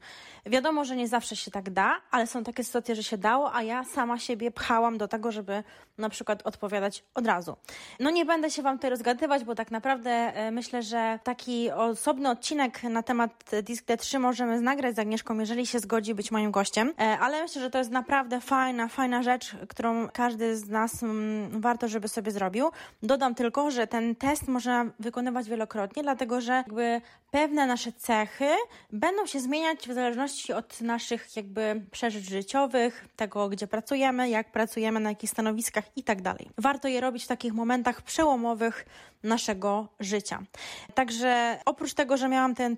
Wiadomo, 0.47 0.85
że 0.85 0.97
nie 0.97 1.09
zawsze 1.09 1.37
się 1.37 1.51
tak 1.51 1.71
da, 1.71 2.01
ale 2.11 2.27
są 2.27 2.45
takie 2.45 2.65
sytuacje, 2.65 2.95
że 2.95 3.03
się 3.03 3.19
dało, 3.19 3.55
a 3.55 3.63
ja 3.63 3.85
sama 3.85 4.19
siebie 4.19 4.51
pchałam 4.51 4.99
do 4.99 5.09
tego, 5.09 5.33
żeby 5.33 5.65
na 5.99 6.09
przykład 6.09 6.43
odpowiadać 6.47 7.05
od 7.15 7.27
razu. 7.27 7.57
No 8.01 8.11
nie 8.11 8.25
będę 8.25 8.51
się 8.51 8.63
Wam 8.63 8.77
tutaj 8.79 8.91
rozgadywać, 8.91 9.45
bo 9.45 9.55
tak 9.55 9.71
naprawdę 9.71 10.11
e, 10.11 10.51
myślę, 10.51 10.83
że 10.83 11.19
taki 11.25 11.71
osobny 11.71 12.31
odcinek 12.31 12.83
na 12.83 13.03
temat 13.03 13.51
Disk 13.63 13.87
D3 13.87 14.19
możemy 14.19 14.61
nagrać 14.61 14.97
z 14.97 14.99
Agnieszką, 14.99 15.39
jeżeli 15.39 15.67
się 15.67 15.79
zgodzi 15.79 16.15
być 16.15 16.31
moim 16.31 16.51
gościem, 16.51 16.93
e, 16.99 17.19
ale 17.19 17.43
myślę, 17.43 17.63
że 17.63 17.71
to 17.71 17.79
jest 17.79 17.91
naprawdę 17.91 18.41
fajna, 18.41 18.89
fajna 18.89 19.23
rzecz, 19.23 19.57
którą 19.69 20.09
każdy 20.09 20.57
z 20.57 20.69
nas 20.69 21.03
mm, 21.03 21.61
warto, 21.61 21.89
żeby 21.89 22.09
sobie 22.09 22.33
zrobił. 22.33 22.71
Dodam 23.03 23.35
tylko, 23.35 23.62
że 23.71 23.87
ten 23.87 24.17
test 24.17 24.49
można 24.49 24.87
wykonywać 24.99 25.49
wielokrotnie, 25.49 26.03
dlatego 26.03 26.41
że 26.41 26.53
jakby 26.53 27.01
pewne 27.31 27.67
nasze 27.67 27.93
cechy 27.93 28.49
będą 28.93 29.27
się 29.27 29.41
zmieniać 29.41 29.89
w 29.89 29.93
zależności 29.93 30.53
od 30.53 30.81
naszych 30.81 31.37
jakby 31.37 31.83
przeżyć 31.91 32.25
życiowych, 32.25 33.09
tego 33.17 33.49
gdzie 33.49 33.67
pracujemy, 33.67 34.29
jak 34.29 34.53
pracujemy, 34.53 35.01
na 35.01 35.11
jakich 35.11 35.31
stanowiskach 35.31 35.85
i 35.97 36.03
tak 36.05 36.23
dalej. 36.23 36.51
Warto 36.59 36.89
je 36.89 37.01
robić 37.01 37.25
w 37.25 37.29
takich 37.29 37.53
momentach 37.53 38.03
przełomowych 38.03 38.87
naszego 39.23 39.89
życia. 40.01 40.43
Także 40.95 41.59
oprócz 41.65 41.95
tego, 41.95 42.17
że 42.17 42.29
miałam 42.29 42.55
ten, 42.55 42.77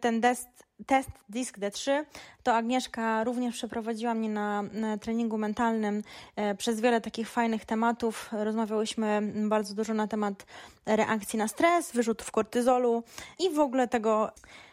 ten 0.00 0.20
test 0.20 0.63
test 0.86 1.10
Disk 1.28 1.58
D3, 1.58 2.04
to 2.42 2.54
Agnieszka 2.54 3.24
również 3.24 3.54
przeprowadziła 3.54 4.14
mnie 4.14 4.28
na, 4.28 4.62
na 4.62 4.98
treningu 4.98 5.38
mentalnym 5.38 6.02
e, 6.36 6.54
przez 6.54 6.80
wiele 6.80 7.00
takich 7.00 7.28
fajnych 7.28 7.64
tematów. 7.64 8.30
Rozmawiałyśmy 8.32 9.32
bardzo 9.48 9.74
dużo 9.74 9.94
na 9.94 10.06
temat 10.06 10.46
reakcji 10.86 11.38
na 11.38 11.48
stres, 11.48 11.92
wyrzutów 11.92 12.30
kortyzolu 12.30 13.02
i 13.38 13.50
w 13.50 13.58
ogóle 13.58 13.88
tego 13.88 14.32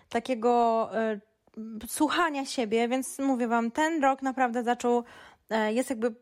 takiego 0.10 0.90
e, 0.94 1.20
słuchania 1.88 2.46
siebie, 2.46 2.88
więc 2.88 3.20
mówię 3.20 3.48
Wam, 3.48 3.72
ten 3.72 4.04
rok 4.04 4.22
naprawdę 4.22 4.64
zaczął 4.64 5.04
e, 5.50 5.74
jest 5.74 5.90
jakby, 5.90 6.16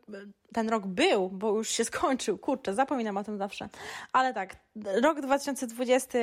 ten 0.54 0.70
rok 0.70 0.88
był, 0.88 1.30
bo 1.30 1.58
już 1.58 1.70
się 1.70 1.86
skończył, 1.86 2.38
kurczę, 2.38 2.74
zapominam 2.74 3.18
o 3.18 3.24
tym 3.24 3.38
zawsze. 3.38 3.70
Ale 4.14 4.34
tak, 4.34 4.56
rok 5.02 5.22
2020 5.22 6.20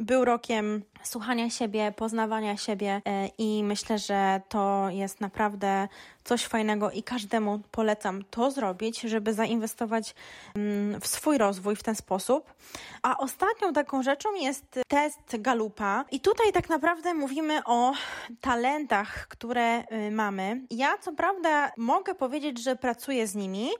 był 0.00 0.24
rokiem 0.24 0.82
słuchania 1.02 1.50
siebie, 1.50 1.92
poznawania 1.96 2.56
siebie 2.56 3.02
e, 3.04 3.26
i 3.38 3.64
myślę, 3.64 3.98
że 3.98 4.40
to 4.48 4.86
jest 4.90 5.20
naprawdę 5.20 5.88
coś 6.24 6.44
fajnego 6.44 6.90
i 6.90 7.02
każdemu 7.02 7.60
polecam 7.70 8.24
to 8.30 8.50
zrobić, 8.50 9.00
żeby 9.00 9.34
zainwestować 9.34 10.14
mm, 10.54 11.00
w 11.00 11.06
swój 11.06 11.38
rozwój 11.38 11.76
w 11.76 11.82
ten 11.82 11.94
sposób. 11.94 12.54
A 13.02 13.18
ostatnią 13.18 13.72
taką 13.72 14.02
rzeczą 14.02 14.34
jest 14.34 14.80
test 14.88 15.20
Galupa 15.38 16.04
i 16.10 16.20
tutaj 16.20 16.52
tak 16.52 16.68
naprawdę 16.68 17.14
mówimy 17.14 17.64
o 17.64 17.92
talentach, 18.40 19.28
które 19.28 19.80
y, 19.80 20.10
mamy. 20.10 20.60
Ja 20.70 20.98
co 20.98 21.12
prawda 21.12 21.72
mogę 21.76 22.14
powiedzieć, 22.14 22.62
że 22.62 22.76
pracuję 22.76 23.26
z 23.26 23.34
nimi, 23.34 23.70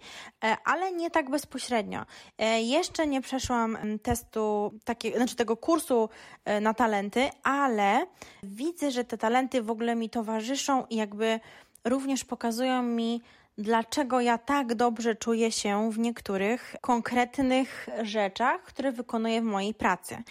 e, 0.44 0.56
ale 0.64 0.92
nie 0.92 1.10
tak 1.10 1.30
bezpośrednio. 1.30 2.04
E, 2.38 2.62
jeszcze 2.62 3.06
nie 3.06 3.20
przeszłam 3.20 3.76
mm, 3.76 3.98
testu, 3.98 4.74
takiego, 4.84 5.16
znaczy 5.16 5.36
tego 5.36 5.56
kursu 5.56 6.03
na 6.60 6.74
talenty, 6.74 7.30
ale 7.42 8.06
widzę, 8.42 8.90
że 8.90 9.04
te 9.04 9.18
talenty 9.18 9.62
w 9.62 9.70
ogóle 9.70 9.94
mi 9.94 10.10
towarzyszą 10.10 10.86
i 10.90 10.96
jakby 10.96 11.40
również 11.84 12.24
pokazują 12.24 12.82
mi, 12.82 13.22
dlaczego 13.58 14.20
ja 14.20 14.38
tak 14.38 14.74
dobrze 14.74 15.14
czuję 15.14 15.52
się 15.52 15.90
w 15.90 15.98
niektórych 15.98 16.76
konkretnych 16.80 17.88
rzeczach, 18.02 18.62
które 18.62 18.92
wykonuję 18.92 19.40
w 19.40 19.44
mojej 19.44 19.74
pracy. 19.74 20.22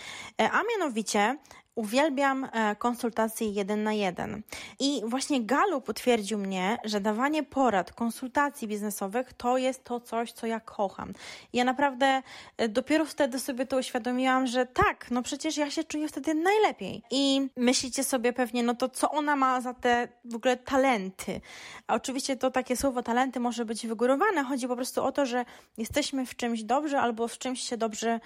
E, 0.42 0.52
a 0.52 0.62
mianowicie 0.72 1.38
Uwielbiam 1.76 2.50
e, 2.52 2.76
konsultacje 2.76 3.50
jeden 3.50 3.84
na 3.84 3.94
jeden. 3.94 4.42
I 4.80 5.02
właśnie 5.06 5.42
Galu 5.42 5.82
potwierdził 5.82 6.38
mnie, 6.38 6.78
że 6.84 7.02
dawanie 7.02 7.44
porad, 7.44 7.94
konsultacji 7.94 8.68
biznesowych 8.68 9.34
to 9.34 9.58
jest 9.58 9.84
to 9.84 10.00
coś, 10.00 10.32
co 10.32 10.48
ja 10.48 10.60
kocham. 10.60 11.14
Ja 11.54 11.64
naprawdę 11.64 12.22
e, 12.58 12.70
dopiero 12.70 13.06
wtedy 13.06 13.40
sobie 13.40 13.66
to 13.66 13.78
uświadomiłam, 13.78 14.48
że 14.48 14.66
tak, 14.66 15.12
no 15.12 15.22
przecież 15.24 15.58
ja 15.58 15.72
się 15.72 15.84
czuję 15.84 16.08
wtedy 16.08 16.34
najlepiej. 16.34 17.04
I 17.12 17.50
myślicie 17.58 18.04
sobie 18.04 18.34
pewnie, 18.34 18.64
no 18.64 18.76
to 18.76 18.90
co 18.90 19.12
ona 19.12 19.36
ma 19.36 19.62
za 19.62 19.74
te 19.74 20.08
w 20.26 20.36
ogóle 20.36 20.58
talenty? 20.58 21.42
A 21.88 21.96
oczywiście 21.96 22.36
to 22.36 22.52
takie 22.52 22.76
słowo 22.76 23.04
talenty 23.04 23.40
może 23.40 23.66
być 23.66 23.88
wygórowane. 23.88 24.44
Chodzi 24.44 24.68
po 24.68 24.76
prostu 24.76 25.04
o 25.04 25.12
to, 25.12 25.26
że 25.26 25.46
jesteśmy 25.78 26.26
w 26.26 26.36
czymś 26.36 26.64
dobrze 26.64 27.02
albo 27.02 27.28
w 27.28 27.38
czymś 27.38 27.62
się 27.62 27.78
dobrze 27.78 28.20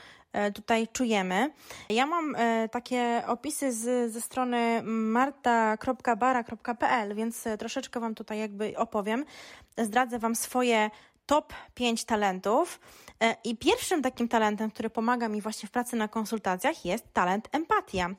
tutaj 0.56 0.88
czujemy. 0.88 1.53
Ja 1.89 2.06
mam 2.06 2.36
e, 2.36 2.70
takie 2.70 3.24
opisy 3.27 3.74
z, 3.74 4.12
ze 4.12 4.22
strony 4.22 4.82
marta.bara.pl, 4.84 6.46
więc 7.15 7.48
e, 7.48 7.58
troszeczkę 7.58 8.00
Wam 8.00 8.15
tutaj 8.15 8.39
jakby 8.39 8.77
opowiem. 8.77 9.25
Zdradzę 9.77 10.20
Wam 10.20 10.36
swoje 10.36 10.89
top 11.25 11.53
5 11.75 12.03
talentów. 12.03 12.79
E, 13.24 13.36
I 13.44 13.58
pierwszym 13.58 14.02
takim 14.02 14.28
talentem, 14.28 14.72
który 14.72 14.90
pomaga 14.90 15.30
mi 15.30 15.42
właśnie 15.42 15.70
w 15.70 15.72
pracy 15.72 15.96
na 15.96 16.08
konsultacjach, 16.08 16.86
jest 16.86 17.14
talent 17.14 17.50
empatia. 17.52 18.10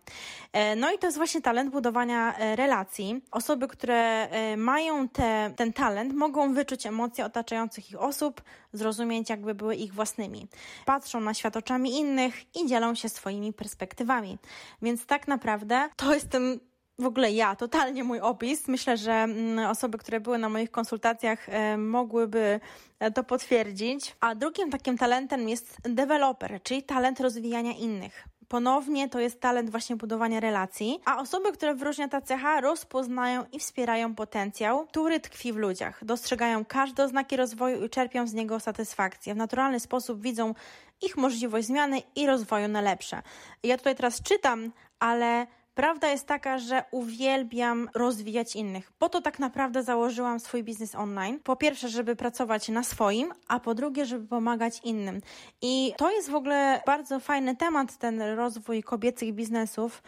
E, 0.52 0.76
no 0.76 0.92
i 0.92 0.98
to 0.98 1.06
jest 1.06 1.16
właśnie 1.16 1.42
talent 1.42 1.70
budowania 1.70 2.38
e, 2.38 2.56
relacji. 2.56 3.22
Osoby, 3.30 3.68
które 3.68 4.28
mają 4.56 5.08
te, 5.08 5.52
ten 5.56 5.72
talent, 5.72 6.14
mogą 6.14 6.54
wyczuć 6.54 6.86
emocje 6.86 7.24
otaczających 7.24 7.90
ich 7.90 8.00
osób, 8.00 8.42
zrozumieć, 8.72 9.30
jakby 9.30 9.54
były 9.54 9.76
ich 9.76 9.94
własnymi. 9.94 10.48
Patrzą 10.84 11.20
na 11.20 11.34
świat 11.34 11.56
oczami 11.56 11.98
innych 11.98 12.56
i 12.56 12.66
dzielą 12.66 12.94
się 12.94 13.08
swoimi 13.08 13.52
perspektywami. 13.52 14.38
Więc 14.82 15.06
tak 15.06 15.28
naprawdę 15.28 15.88
to 15.96 16.14
jest 16.14 16.30
ten 16.30 16.60
w 16.98 17.06
ogóle 17.06 17.32
ja, 17.32 17.56
totalnie 17.56 18.04
mój 18.04 18.20
opis. 18.20 18.68
Myślę, 18.68 18.96
że 18.96 19.12
mm, 19.12 19.70
osoby, 19.70 19.98
które 19.98 20.20
były 20.20 20.38
na 20.38 20.48
moich 20.48 20.70
konsultacjach, 20.70 21.48
e, 21.48 21.76
mogłyby 21.76 22.60
e, 22.98 23.10
to 23.10 23.24
potwierdzić. 23.24 24.16
A 24.20 24.34
drugim 24.34 24.70
takim 24.70 24.98
talentem 24.98 25.48
jest 25.48 25.78
developer, 25.82 26.62
czyli 26.62 26.82
talent 26.82 27.20
rozwijania 27.20 27.72
innych. 27.72 28.28
Ponownie 28.48 29.08
to 29.08 29.20
jest 29.20 29.40
talent 29.40 29.70
właśnie 29.70 29.96
budowania 29.96 30.40
relacji, 30.40 31.00
a 31.04 31.20
osoby, 31.20 31.52
które 31.52 31.74
wyróżnia 31.74 32.08
ta 32.08 32.20
cecha, 32.20 32.60
rozpoznają 32.60 33.44
i 33.52 33.58
wspierają 33.58 34.14
potencjał, 34.14 34.86
który 34.86 35.20
tkwi 35.20 35.52
w 35.52 35.56
ludziach. 35.56 36.04
Dostrzegają 36.04 36.64
każde 36.64 37.04
oznaki 37.04 37.36
rozwoju 37.36 37.84
i 37.84 37.90
czerpią 37.90 38.26
z 38.26 38.34
niego 38.34 38.60
satysfakcję. 38.60 39.34
W 39.34 39.36
naturalny 39.36 39.80
sposób 39.80 40.22
widzą 40.22 40.54
ich 41.02 41.16
możliwość 41.16 41.66
zmiany 41.66 42.02
i 42.16 42.26
rozwoju 42.26 42.68
na 42.68 42.80
lepsze. 42.80 43.22
Ja 43.62 43.78
tutaj 43.78 43.96
teraz 43.96 44.22
czytam, 44.22 44.72
ale 45.00 45.46
Prawda 45.78 46.08
jest 46.08 46.26
taka, 46.26 46.58
że 46.58 46.84
uwielbiam 46.90 47.88
rozwijać 47.94 48.56
innych. 48.56 48.92
Po 48.92 49.08
to 49.08 49.20
tak 49.20 49.38
naprawdę 49.38 49.82
założyłam 49.82 50.40
swój 50.40 50.64
biznes 50.64 50.94
online. 50.94 51.40
Po 51.44 51.56
pierwsze, 51.56 51.88
żeby 51.88 52.16
pracować 52.16 52.68
na 52.68 52.82
swoim, 52.82 53.32
a 53.48 53.60
po 53.60 53.74
drugie, 53.74 54.06
żeby 54.06 54.26
pomagać 54.26 54.80
innym. 54.84 55.20
I 55.62 55.92
to 55.96 56.10
jest 56.10 56.30
w 56.30 56.34
ogóle 56.34 56.82
bardzo 56.86 57.20
fajny 57.20 57.56
temat, 57.56 57.96
ten 57.96 58.22
rozwój 58.22 58.82
kobiecych 58.82 59.34
biznesów 59.34 60.02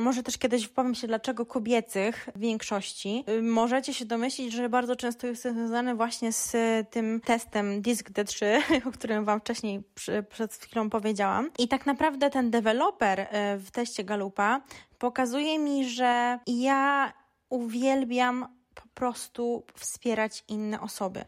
może 0.00 0.22
też 0.22 0.38
kiedyś 0.38 0.68
powiem 0.68 0.94
się, 0.94 1.06
dlaczego 1.06 1.46
kobiecych 1.46 2.28
w 2.34 2.38
większości. 2.38 3.24
Y, 3.28 3.42
możecie 3.42 3.94
się 3.94 4.04
domyślić, 4.04 4.52
że 4.52 4.68
bardzo 4.68 4.96
często 4.96 5.26
jest 5.26 5.42
związane 5.42 5.94
właśnie 5.94 6.32
z 6.32 6.56
tym 6.90 7.20
testem 7.20 7.82
DISC 7.82 8.10
D3, 8.10 8.46
o 8.88 8.92
którym 8.92 9.24
Wam 9.24 9.40
wcześniej 9.40 9.82
przed 10.28 10.54
chwilą 10.54 10.90
powiedziałam. 10.90 11.50
I 11.58 11.68
tak 11.68 11.86
naprawdę 11.86 12.30
ten 12.30 12.50
deweloper 12.50 13.20
y, 13.20 13.26
w 13.58 13.70
teście 13.70 14.04
Galupa 14.04 14.60
pokazuje 14.98 15.58
mi, 15.58 15.88
że 15.88 16.38
ja 16.46 17.12
uwielbiam 17.48 18.46
po 18.74 18.82
prostu 18.94 19.62
wspierać 19.76 20.44
inne 20.48 20.80
osoby. 20.80 21.24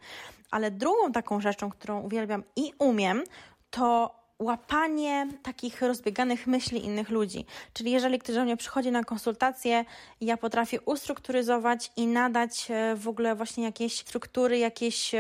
Ale 0.51 0.71
drugą 0.71 1.13
taką 1.13 1.41
rzeczą, 1.41 1.71
którą 1.71 2.01
uwielbiam 2.01 2.43
i 2.57 2.73
umiem, 2.79 3.25
to 3.71 4.15
łapanie 4.39 5.29
takich 5.43 5.83
rozbieganych 5.83 6.47
myśli 6.47 6.85
innych 6.85 7.11
ludzi. 7.11 7.47
Czyli 7.73 7.91
jeżeli 7.91 8.19
ktoś 8.19 8.35
do 8.35 8.45
mnie 8.45 8.57
przychodzi 8.57 8.91
na 8.91 9.05
konsultację, 9.05 9.85
ja 10.21 10.37
potrafię 10.37 10.81
ustrukturyzować 10.81 11.93
i 11.97 12.07
nadać 12.07 12.67
e, 12.71 12.97
w 12.97 13.09
ogóle 13.09 13.35
właśnie 13.35 13.65
jakieś 13.65 13.99
struktury, 13.99 14.59
jakieś 14.59 15.15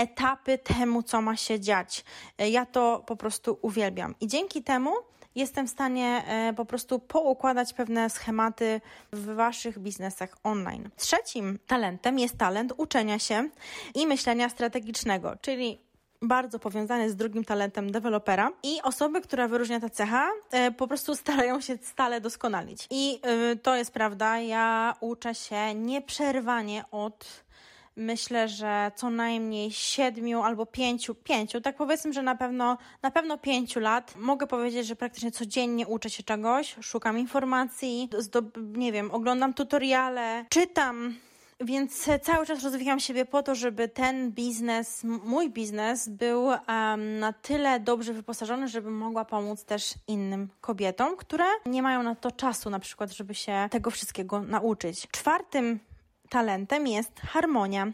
etapy 0.00 0.58
temu, 0.58 1.02
co 1.02 1.22
ma 1.22 1.36
się 1.36 1.60
dziać. 1.60 2.04
E, 2.38 2.50
ja 2.50 2.66
to 2.66 3.02
po 3.06 3.16
prostu 3.16 3.58
uwielbiam. 3.62 4.14
I 4.20 4.26
dzięki 4.26 4.62
temu 4.62 4.90
jestem 5.34 5.66
w 5.66 5.70
stanie 5.70 6.24
e, 6.26 6.52
po 6.56 6.64
prostu 6.64 6.98
poukładać 6.98 7.72
pewne 7.72 8.10
schematy 8.10 8.80
w 9.12 9.34
Waszych 9.34 9.78
biznesach 9.78 10.36
online. 10.42 10.90
Trzecim 10.96 11.58
talentem 11.66 12.18
jest 12.18 12.38
talent 12.38 12.72
uczenia 12.76 13.18
się 13.18 13.48
i 13.94 14.06
myślenia 14.06 14.48
strategicznego, 14.48 15.36
czyli 15.40 15.89
bardzo 16.22 16.58
powiązany 16.58 17.10
z 17.10 17.16
drugim 17.16 17.44
talentem 17.44 17.92
dewelopera 17.92 18.50
i 18.62 18.82
osoby, 18.82 19.20
która 19.20 19.48
wyróżnia 19.48 19.80
ta 19.80 19.88
cecha, 19.88 20.30
e, 20.50 20.70
po 20.70 20.88
prostu 20.88 21.16
starają 21.16 21.60
się 21.60 21.78
stale 21.82 22.20
doskonalić. 22.20 22.86
I 22.90 23.20
e, 23.22 23.56
to 23.56 23.76
jest 23.76 23.92
prawda, 23.92 24.38
ja 24.38 24.94
uczę 25.00 25.34
się 25.34 25.74
nieprzerwanie 25.74 26.84
od 26.90 27.44
myślę, 27.96 28.48
że 28.48 28.92
co 28.96 29.10
najmniej 29.10 29.70
siedmiu 29.70 30.42
albo 30.42 30.66
pięciu, 30.66 31.14
pięciu, 31.14 31.60
tak 31.60 31.76
powiedzmy, 31.76 32.12
że 32.12 32.22
na 32.22 32.34
pewno, 32.34 32.78
na 33.02 33.10
pewno 33.10 33.38
pięciu 33.38 33.80
lat. 33.80 34.14
Mogę 34.16 34.46
powiedzieć, 34.46 34.86
że 34.86 34.96
praktycznie 34.96 35.32
codziennie 35.32 35.86
uczę 35.86 36.10
się 36.10 36.22
czegoś, 36.22 36.76
szukam 36.80 37.18
informacji, 37.18 38.08
nie 38.56 38.92
wiem, 38.92 39.10
oglądam 39.10 39.54
tutoriale, 39.54 40.44
czytam 40.48 41.14
więc 41.60 42.08
cały 42.22 42.46
czas 42.46 42.64
rozwijam 42.64 43.00
siebie 43.00 43.24
po 43.24 43.42
to, 43.42 43.54
żeby 43.54 43.88
ten 43.88 44.32
biznes, 44.32 45.04
mój 45.04 45.50
biznes, 45.50 46.08
był 46.08 46.44
um, 46.44 47.18
na 47.18 47.32
tyle 47.32 47.80
dobrze 47.80 48.12
wyposażony, 48.12 48.68
żeby 48.68 48.90
mogła 48.90 49.24
pomóc 49.24 49.64
też 49.64 49.94
innym 50.08 50.48
kobietom, 50.60 51.16
które 51.16 51.44
nie 51.66 51.82
mają 51.82 52.02
na 52.02 52.14
to 52.14 52.30
czasu, 52.30 52.70
na 52.70 52.78
przykład, 52.78 53.12
żeby 53.12 53.34
się 53.34 53.68
tego 53.70 53.90
wszystkiego 53.90 54.42
nauczyć. 54.42 55.08
Czwartym 55.10 55.80
talentem 56.28 56.86
jest 56.86 57.20
harmonia 57.20 57.86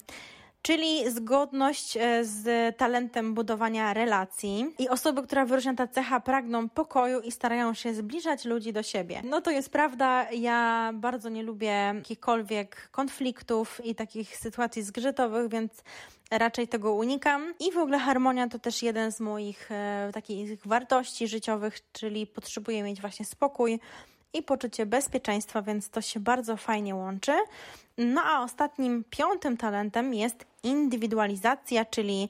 czyli 0.67 1.11
zgodność 1.11 1.97
e, 1.97 2.25
z 2.25 2.77
talentem 2.77 3.35
budowania 3.35 3.95
relacji. 3.95 4.75
I 4.79 4.89
osoby, 4.89 5.23
które 5.23 5.47
wyróżnia 5.47 5.75
ta 5.75 5.87
cecha, 5.87 6.21
pragną 6.21 6.69
pokoju 6.69 7.21
i 7.21 7.33
starają 7.33 7.75
się 7.75 7.95
zbliżać 7.95 8.45
ludzi 8.45 8.73
do 8.73 8.83
siebie. 8.83 9.23
No 9.25 9.41
to 9.41 9.51
jest 9.51 9.71
prawda, 9.71 10.27
ja 10.31 10.91
bardzo 10.95 11.29
nie 11.29 11.43
lubię 11.43 11.93
jakichkolwiek 11.95 12.89
konfliktów 12.91 13.81
i 13.85 13.95
takich 13.95 14.37
sytuacji 14.37 14.83
zgrzytowych, 14.83 15.51
więc 15.51 15.73
raczej 16.31 16.69
tego 16.69 16.95
unikam. 16.95 17.55
I 17.61 17.73
w 17.73 17.79
ogóle 17.79 17.99
harmonia 17.99 18.49
to 18.49 18.59
też 18.59 18.83
jeden 18.83 19.13
z 19.13 19.21
moich 19.21 19.73
e, 19.73 20.11
takich 20.15 20.67
wartości 20.67 21.29
życiowych, 21.29 21.79
czyli 21.93 22.27
potrzebuję 22.27 22.83
mieć 22.83 23.01
właśnie 23.01 23.25
spokój 23.25 23.81
i 24.33 24.43
poczucie 24.43 24.87
bezpieczeństwa, 24.87 25.63
więc 25.63 25.91
to 25.91 26.01
się 26.01 26.21
bardzo 26.21 26.57
fajnie 26.57 26.95
łączy. 26.95 27.33
No 27.99 28.23
a 28.25 28.43
ostatnim, 28.43 29.05
piątym 29.11 29.57
talentem 29.57 30.15
jest 30.15 30.47
indywidualizacja, 30.63 31.85
czyli 31.85 32.29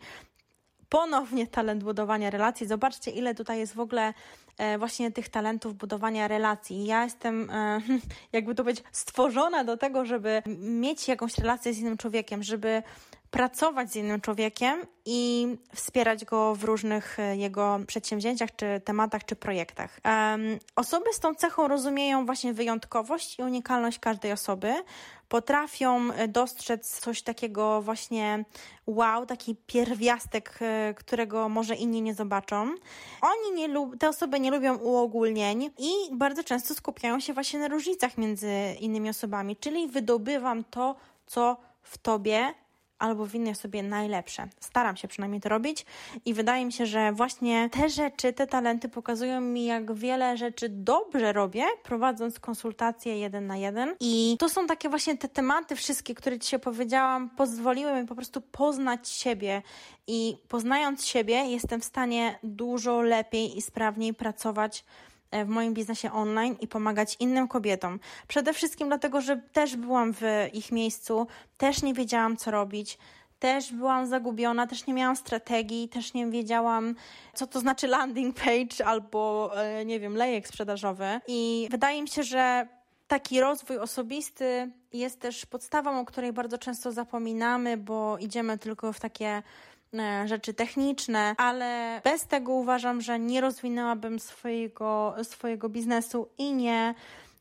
ponownie 0.88 1.46
talent 1.46 1.84
budowania 1.84 2.30
relacji. 2.30 2.66
Zobaczcie, 2.66 3.10
ile 3.10 3.34
tutaj 3.34 3.58
jest 3.58 3.74
w 3.74 3.80
ogóle 3.80 4.14
e, 4.58 4.78
właśnie 4.78 5.12
tych 5.12 5.28
talentów 5.28 5.74
budowania 5.74 6.28
relacji. 6.28 6.86
Ja 6.86 7.04
jestem, 7.04 7.50
e, 7.50 7.80
jakby 8.32 8.54
to 8.54 8.64
być, 8.64 8.82
stworzona 8.92 9.64
do 9.64 9.76
tego, 9.76 10.04
żeby 10.04 10.42
mieć 10.58 11.08
jakąś 11.08 11.38
relację 11.38 11.74
z 11.74 11.78
innym 11.78 11.96
człowiekiem, 11.96 12.42
żeby 12.42 12.82
pracować 13.36 13.92
z 13.92 13.96
innym 13.96 14.20
człowiekiem 14.20 14.86
i 15.04 15.48
wspierać 15.74 16.24
go 16.24 16.54
w 16.54 16.64
różnych 16.64 17.20
e, 17.20 17.36
jego 17.36 17.78
przedsięwzięciach, 17.86 18.56
czy 18.56 18.80
tematach, 18.84 19.24
czy 19.24 19.36
projektach. 19.36 20.00
Um, 20.04 20.58
osoby 20.76 21.12
z 21.12 21.20
tą 21.20 21.34
cechą 21.34 21.68
rozumieją 21.68 22.26
właśnie 22.26 22.52
wyjątkowość 22.54 23.38
i 23.38 23.42
unikalność 23.42 23.98
każdej 23.98 24.32
osoby, 24.32 24.74
potrafią 25.28 26.12
e, 26.12 26.28
dostrzec 26.28 27.00
coś 27.00 27.22
takiego 27.22 27.82
właśnie 27.82 28.44
wow, 28.86 29.26
taki 29.26 29.56
pierwiastek, 29.66 30.58
e, 30.60 30.94
którego 30.94 31.48
może 31.48 31.74
inni 31.74 32.02
nie 32.02 32.14
zobaczą. 32.14 32.74
Oni 33.22 33.52
nie 33.54 33.68
lub, 33.68 33.98
te 33.98 34.08
osoby 34.08 34.40
nie 34.40 34.50
lubią 34.50 34.76
uogólnień 34.76 35.70
i 35.78 35.90
bardzo 36.12 36.44
często 36.44 36.74
skupiają 36.74 37.20
się 37.20 37.32
właśnie 37.32 37.60
na 37.60 37.68
różnicach 37.68 38.18
między 38.18 38.52
innymi 38.80 39.08
osobami, 39.08 39.56
czyli 39.56 39.88
wydobywam 39.88 40.64
to, 40.64 40.96
co 41.26 41.56
w 41.82 41.98
tobie 41.98 42.54
albo 42.98 43.26
w 43.26 43.34
innej 43.34 43.52
osobie 43.52 43.82
najlepsze. 43.82 44.48
Staram 44.60 44.96
się 44.96 45.08
przynajmniej 45.08 45.40
to 45.40 45.48
robić 45.48 45.86
i 46.24 46.34
wydaje 46.34 46.66
mi 46.66 46.72
się, 46.72 46.86
że 46.86 47.12
właśnie 47.12 47.70
te 47.70 47.88
rzeczy, 47.88 48.32
te 48.32 48.46
talenty 48.46 48.88
pokazują 48.88 49.40
mi, 49.40 49.64
jak 49.64 49.94
wiele 49.94 50.36
rzeczy 50.36 50.68
dobrze 50.68 51.32
robię, 51.32 51.64
prowadząc 51.82 52.40
konsultacje 52.40 53.18
jeden 53.18 53.46
na 53.46 53.56
jeden. 53.56 53.94
I 54.00 54.36
to 54.38 54.48
są 54.48 54.66
takie 54.66 54.88
właśnie 54.88 55.16
te 55.16 55.28
tematy 55.28 55.76
wszystkie, 55.76 56.14
które 56.14 56.38
dzisiaj 56.38 56.60
powiedziałam, 56.60 57.30
pozwoliły 57.30 58.00
mi 58.00 58.06
po 58.06 58.14
prostu 58.14 58.40
poznać 58.40 59.08
siebie 59.08 59.62
i 60.06 60.36
poznając 60.48 61.06
siebie 61.06 61.34
jestem 61.34 61.80
w 61.80 61.84
stanie 61.84 62.38
dużo 62.42 63.02
lepiej 63.02 63.58
i 63.58 63.62
sprawniej 63.62 64.14
pracować 64.14 64.84
w 65.44 65.48
moim 65.48 65.74
biznesie 65.74 66.12
online 66.12 66.56
i 66.60 66.68
pomagać 66.68 67.16
innym 67.20 67.48
kobietom. 67.48 68.00
Przede 68.28 68.52
wszystkim 68.52 68.88
dlatego, 68.88 69.20
że 69.20 69.36
też 69.36 69.76
byłam 69.76 70.12
w 70.14 70.22
ich 70.52 70.72
miejscu, 70.72 71.26
też 71.56 71.82
nie 71.82 71.94
wiedziałam, 71.94 72.36
co 72.36 72.50
robić. 72.50 72.98
Też 73.38 73.72
byłam 73.72 74.06
zagubiona, 74.06 74.66
też 74.66 74.86
nie 74.86 74.94
miałam 74.94 75.16
strategii, 75.16 75.88
też 75.88 76.14
nie 76.14 76.26
wiedziałam, 76.26 76.94
co 77.34 77.46
to 77.46 77.60
znaczy 77.60 77.86
landing 77.86 78.36
page 78.36 78.86
albo, 78.86 79.50
e, 79.56 79.84
nie 79.84 80.00
wiem, 80.00 80.16
lejek 80.16 80.48
sprzedażowy. 80.48 81.20
I 81.28 81.68
wydaje 81.70 82.02
mi 82.02 82.08
się, 82.08 82.22
że 82.22 82.68
taki 83.08 83.40
rozwój 83.40 83.78
osobisty 83.78 84.70
jest 84.92 85.20
też 85.20 85.46
podstawą, 85.46 86.00
o 86.00 86.04
której 86.04 86.32
bardzo 86.32 86.58
często 86.58 86.92
zapominamy, 86.92 87.76
bo 87.76 88.18
idziemy 88.18 88.58
tylko 88.58 88.92
w 88.92 89.00
takie 89.00 89.26
E, 89.28 89.42
rzeczy 90.24 90.54
techniczne, 90.54 91.34
ale 91.38 92.00
bez 92.04 92.26
tego 92.26 92.52
uważam, 92.52 93.00
że 93.00 93.18
nie 93.18 93.40
rozwinęłabym 93.40 94.18
swojego, 94.18 95.14
swojego 95.22 95.68
biznesu 95.68 96.28
i 96.38 96.52
nie 96.52 96.94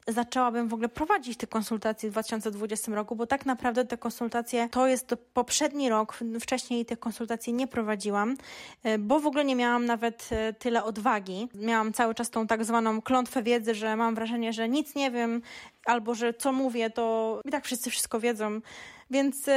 zaczęłabym 0.08 0.68
w 0.68 0.74
ogóle 0.74 0.90
prowadzić 0.90 1.38
te 1.38 1.48
konsultacje 1.48 2.10
w 2.10 2.12
2020 2.12 2.96
roku, 2.96 3.16
bo 3.16 3.28
tak 3.28 3.46
naprawdę 3.46 3.86
te 3.86 3.98
konsultacje 3.98 4.70
to 4.70 4.88
jest 4.88 5.16
poprzedni 5.34 5.90
rok, 5.90 6.20
wcześniej 6.40 6.86
tych 6.86 7.00
konsultacji 7.00 7.54
nie 7.54 7.68
prowadziłam, 7.68 8.38
e, 8.84 8.98
bo 8.98 9.20
w 9.20 9.28
ogóle 9.28 9.46
nie 9.46 9.56
miałam 9.56 9.86
nawet 9.86 10.30
e, 10.32 10.54
tyle 10.54 10.84
odwagi. 10.84 11.50
Miałam 11.56 11.94
cały 11.94 12.16
czas 12.16 12.30
tą 12.30 12.48
tak 12.48 12.66
zwaną 12.66 13.02
klątwę 13.02 13.44
wiedzy, 13.44 13.76
że 13.76 13.96
mam 13.96 14.16
wrażenie, 14.16 14.54
że 14.54 14.70
nic 14.70 14.96
nie 14.96 15.12
wiem, 15.12 15.42
albo 15.86 16.16
że 16.16 16.34
co 16.34 16.52
mówię, 16.52 16.90
to 16.90 17.40
i 17.46 17.52
tak 17.52 17.66
wszyscy 17.66 17.90
wszystko 17.90 18.20
wiedzą. 18.20 18.62
Więc 19.12 19.50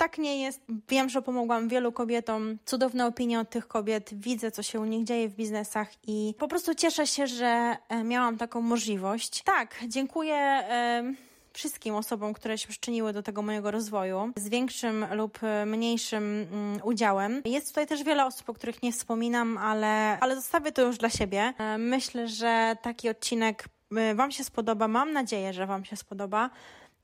tak 0.00 0.18
nie 0.18 0.42
jest. 0.42 0.60
Wiem, 0.88 1.08
że 1.08 1.22
pomogłam 1.22 1.68
wielu 1.68 1.92
kobietom. 1.92 2.58
Cudowne 2.64 3.06
opinie 3.06 3.40
od 3.40 3.50
tych 3.50 3.68
kobiet. 3.68 4.10
Widzę, 4.12 4.50
co 4.50 4.62
się 4.62 4.80
u 4.80 4.84
nich 4.84 5.04
dzieje 5.04 5.28
w 5.28 5.34
biznesach 5.34 5.88
i 6.06 6.34
po 6.38 6.48
prostu 6.48 6.74
cieszę 6.74 7.06
się, 7.06 7.26
że 7.26 7.76
e, 7.88 8.04
miałam 8.04 8.36
taką 8.36 8.60
możliwość. 8.60 9.42
Tak, 9.42 9.74
dziękuję. 9.88 10.34
E, 10.34 11.02
wszystkim 11.52 11.94
osobom, 11.94 12.32
które 12.32 12.58
się 12.58 12.68
przyczyniły 12.68 13.12
do 13.12 13.22
tego 13.22 13.42
mojego 13.42 13.70
rozwoju 13.70 14.32
z 14.36 14.48
większym 14.48 15.06
lub 15.12 15.38
mniejszym 15.66 16.46
mm, 16.52 16.80
udziałem. 16.84 17.42
Jest 17.44 17.68
tutaj 17.68 17.86
też 17.86 18.04
wiele 18.04 18.26
osób, 18.26 18.48
o 18.48 18.54
których 18.54 18.82
nie 18.82 18.92
wspominam, 18.92 19.58
ale, 19.58 20.18
ale 20.20 20.36
zostawię 20.36 20.72
to 20.72 20.82
już 20.82 20.98
dla 20.98 21.10
siebie. 21.10 21.52
E, 21.58 21.78
myślę, 21.78 22.28
że 22.28 22.76
taki 22.82 23.08
odcinek 23.08 23.64
Wam 24.14 24.30
się 24.30 24.44
spodoba. 24.44 24.88
Mam 24.88 25.12
nadzieję, 25.12 25.52
że 25.52 25.66
Wam 25.66 25.84
się 25.84 25.96
spodoba. 25.96 26.50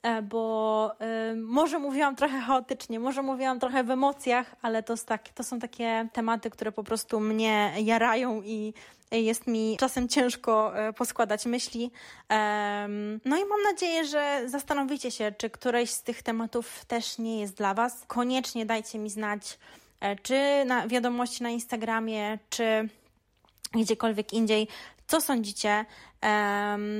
E, 0.02 0.22
bo 0.22 0.92
y, 1.32 1.36
może 1.36 1.78
mówiłam 1.78 2.16
trochę 2.16 2.40
chaotycznie, 2.40 3.00
może 3.00 3.22
mówiłam 3.22 3.60
trochę 3.60 3.84
w 3.84 3.90
emocjach, 3.90 4.56
ale 4.62 4.82
to, 4.82 4.96
tak, 4.96 5.28
to 5.28 5.44
są 5.44 5.58
takie 5.58 6.08
tematy, 6.12 6.50
które 6.50 6.72
po 6.72 6.84
prostu 6.84 7.20
mnie 7.20 7.72
jarają 7.78 8.42
i 8.42 8.74
jest 9.10 9.46
mi 9.46 9.76
czasem 9.80 10.08
ciężko 10.08 10.78
e, 10.78 10.92
poskładać 10.92 11.46
myśli. 11.46 11.90
No 13.24 13.36
i 13.36 13.44
mam 13.44 13.62
nadzieję, 13.72 14.04
że 14.04 14.42
zastanowicie 14.46 15.10
się, 15.10 15.32
czy 15.38 15.50
któreś 15.50 15.90
z 15.90 16.02
tych 16.02 16.22
tematów 16.22 16.84
też 16.84 17.18
nie 17.18 17.40
jest 17.40 17.56
dla 17.56 17.74
Was. 17.74 18.04
Koniecznie 18.06 18.66
dajcie 18.66 18.98
mi 18.98 19.10
znać, 19.10 19.58
czy 20.22 20.64
na 20.66 20.88
wiadomości 20.88 21.42
na 21.42 21.50
Instagramie, 21.50 22.38
czy 22.50 22.88
gdziekolwiek 23.72 24.32
indziej, 24.32 24.68
co 25.06 25.20
sądzicie. 25.20 25.84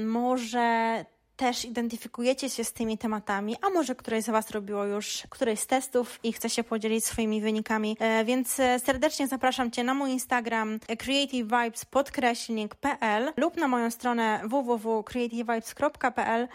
Może 0.06 1.04
też 1.36 1.64
identyfikujecie 1.64 2.50
się 2.50 2.64
z 2.64 2.72
tymi 2.72 2.98
tematami, 2.98 3.56
a 3.62 3.70
może 3.70 3.94
któreś 3.94 4.24
z 4.24 4.30
Was 4.30 4.50
robiło 4.50 4.84
już 4.84 5.22
któreś 5.30 5.60
z 5.60 5.66
testów 5.66 6.20
i 6.22 6.32
chce 6.32 6.50
się 6.50 6.64
podzielić 6.64 7.04
swoimi 7.04 7.40
wynikami. 7.40 7.96
E, 8.00 8.24
więc 8.24 8.60
e, 8.60 8.80
serdecznie 8.80 9.28
zapraszam 9.28 9.70
Cię 9.70 9.84
na 9.84 9.94
mój 9.94 10.10
Instagram 10.10 10.80
creativevibes.pl 10.98 13.32
lub 13.36 13.56
na 13.56 13.68
moją 13.68 13.90
stronę 13.90 14.40
www.creativevibes.pl 14.44 16.48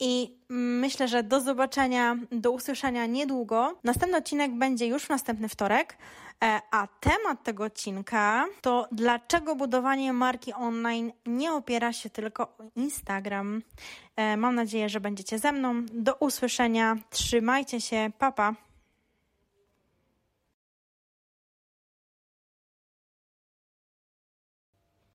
i 0.00 0.36
myślę, 0.48 1.08
że 1.08 1.22
do 1.22 1.40
zobaczenia, 1.40 2.16
do 2.32 2.50
usłyszenia 2.50 3.06
niedługo. 3.06 3.78
Następny 3.84 4.18
odcinek 4.18 4.54
będzie 4.54 4.86
już 4.86 5.04
w 5.04 5.08
następny 5.08 5.48
wtorek, 5.48 5.92
e, 5.92 5.96
a 6.70 6.86
temat 7.00 7.42
tego 7.42 7.64
odcinka 7.64 8.46
to 8.60 8.86
dlaczego 8.92 9.56
budowanie 9.56 10.12
marki 10.12 10.52
online 10.52 11.12
nie 11.26 11.52
opiera 11.52 11.92
się 11.92 12.10
tylko 12.10 12.42
o 12.42 12.62
Instagram. 12.76 13.62
E, 14.16 14.36
mam 14.36 14.54
nadzieję, 14.54 14.88
że 14.88 15.00
będziecie 15.00 15.38
ze 15.38 15.52
mną. 15.52 15.86
Do 15.92 16.14
usłyszenia. 16.14 16.96
Trzymajcie 17.10 17.80
się. 17.80 18.10
Papa. 18.18 18.52
Pa. 18.52 18.65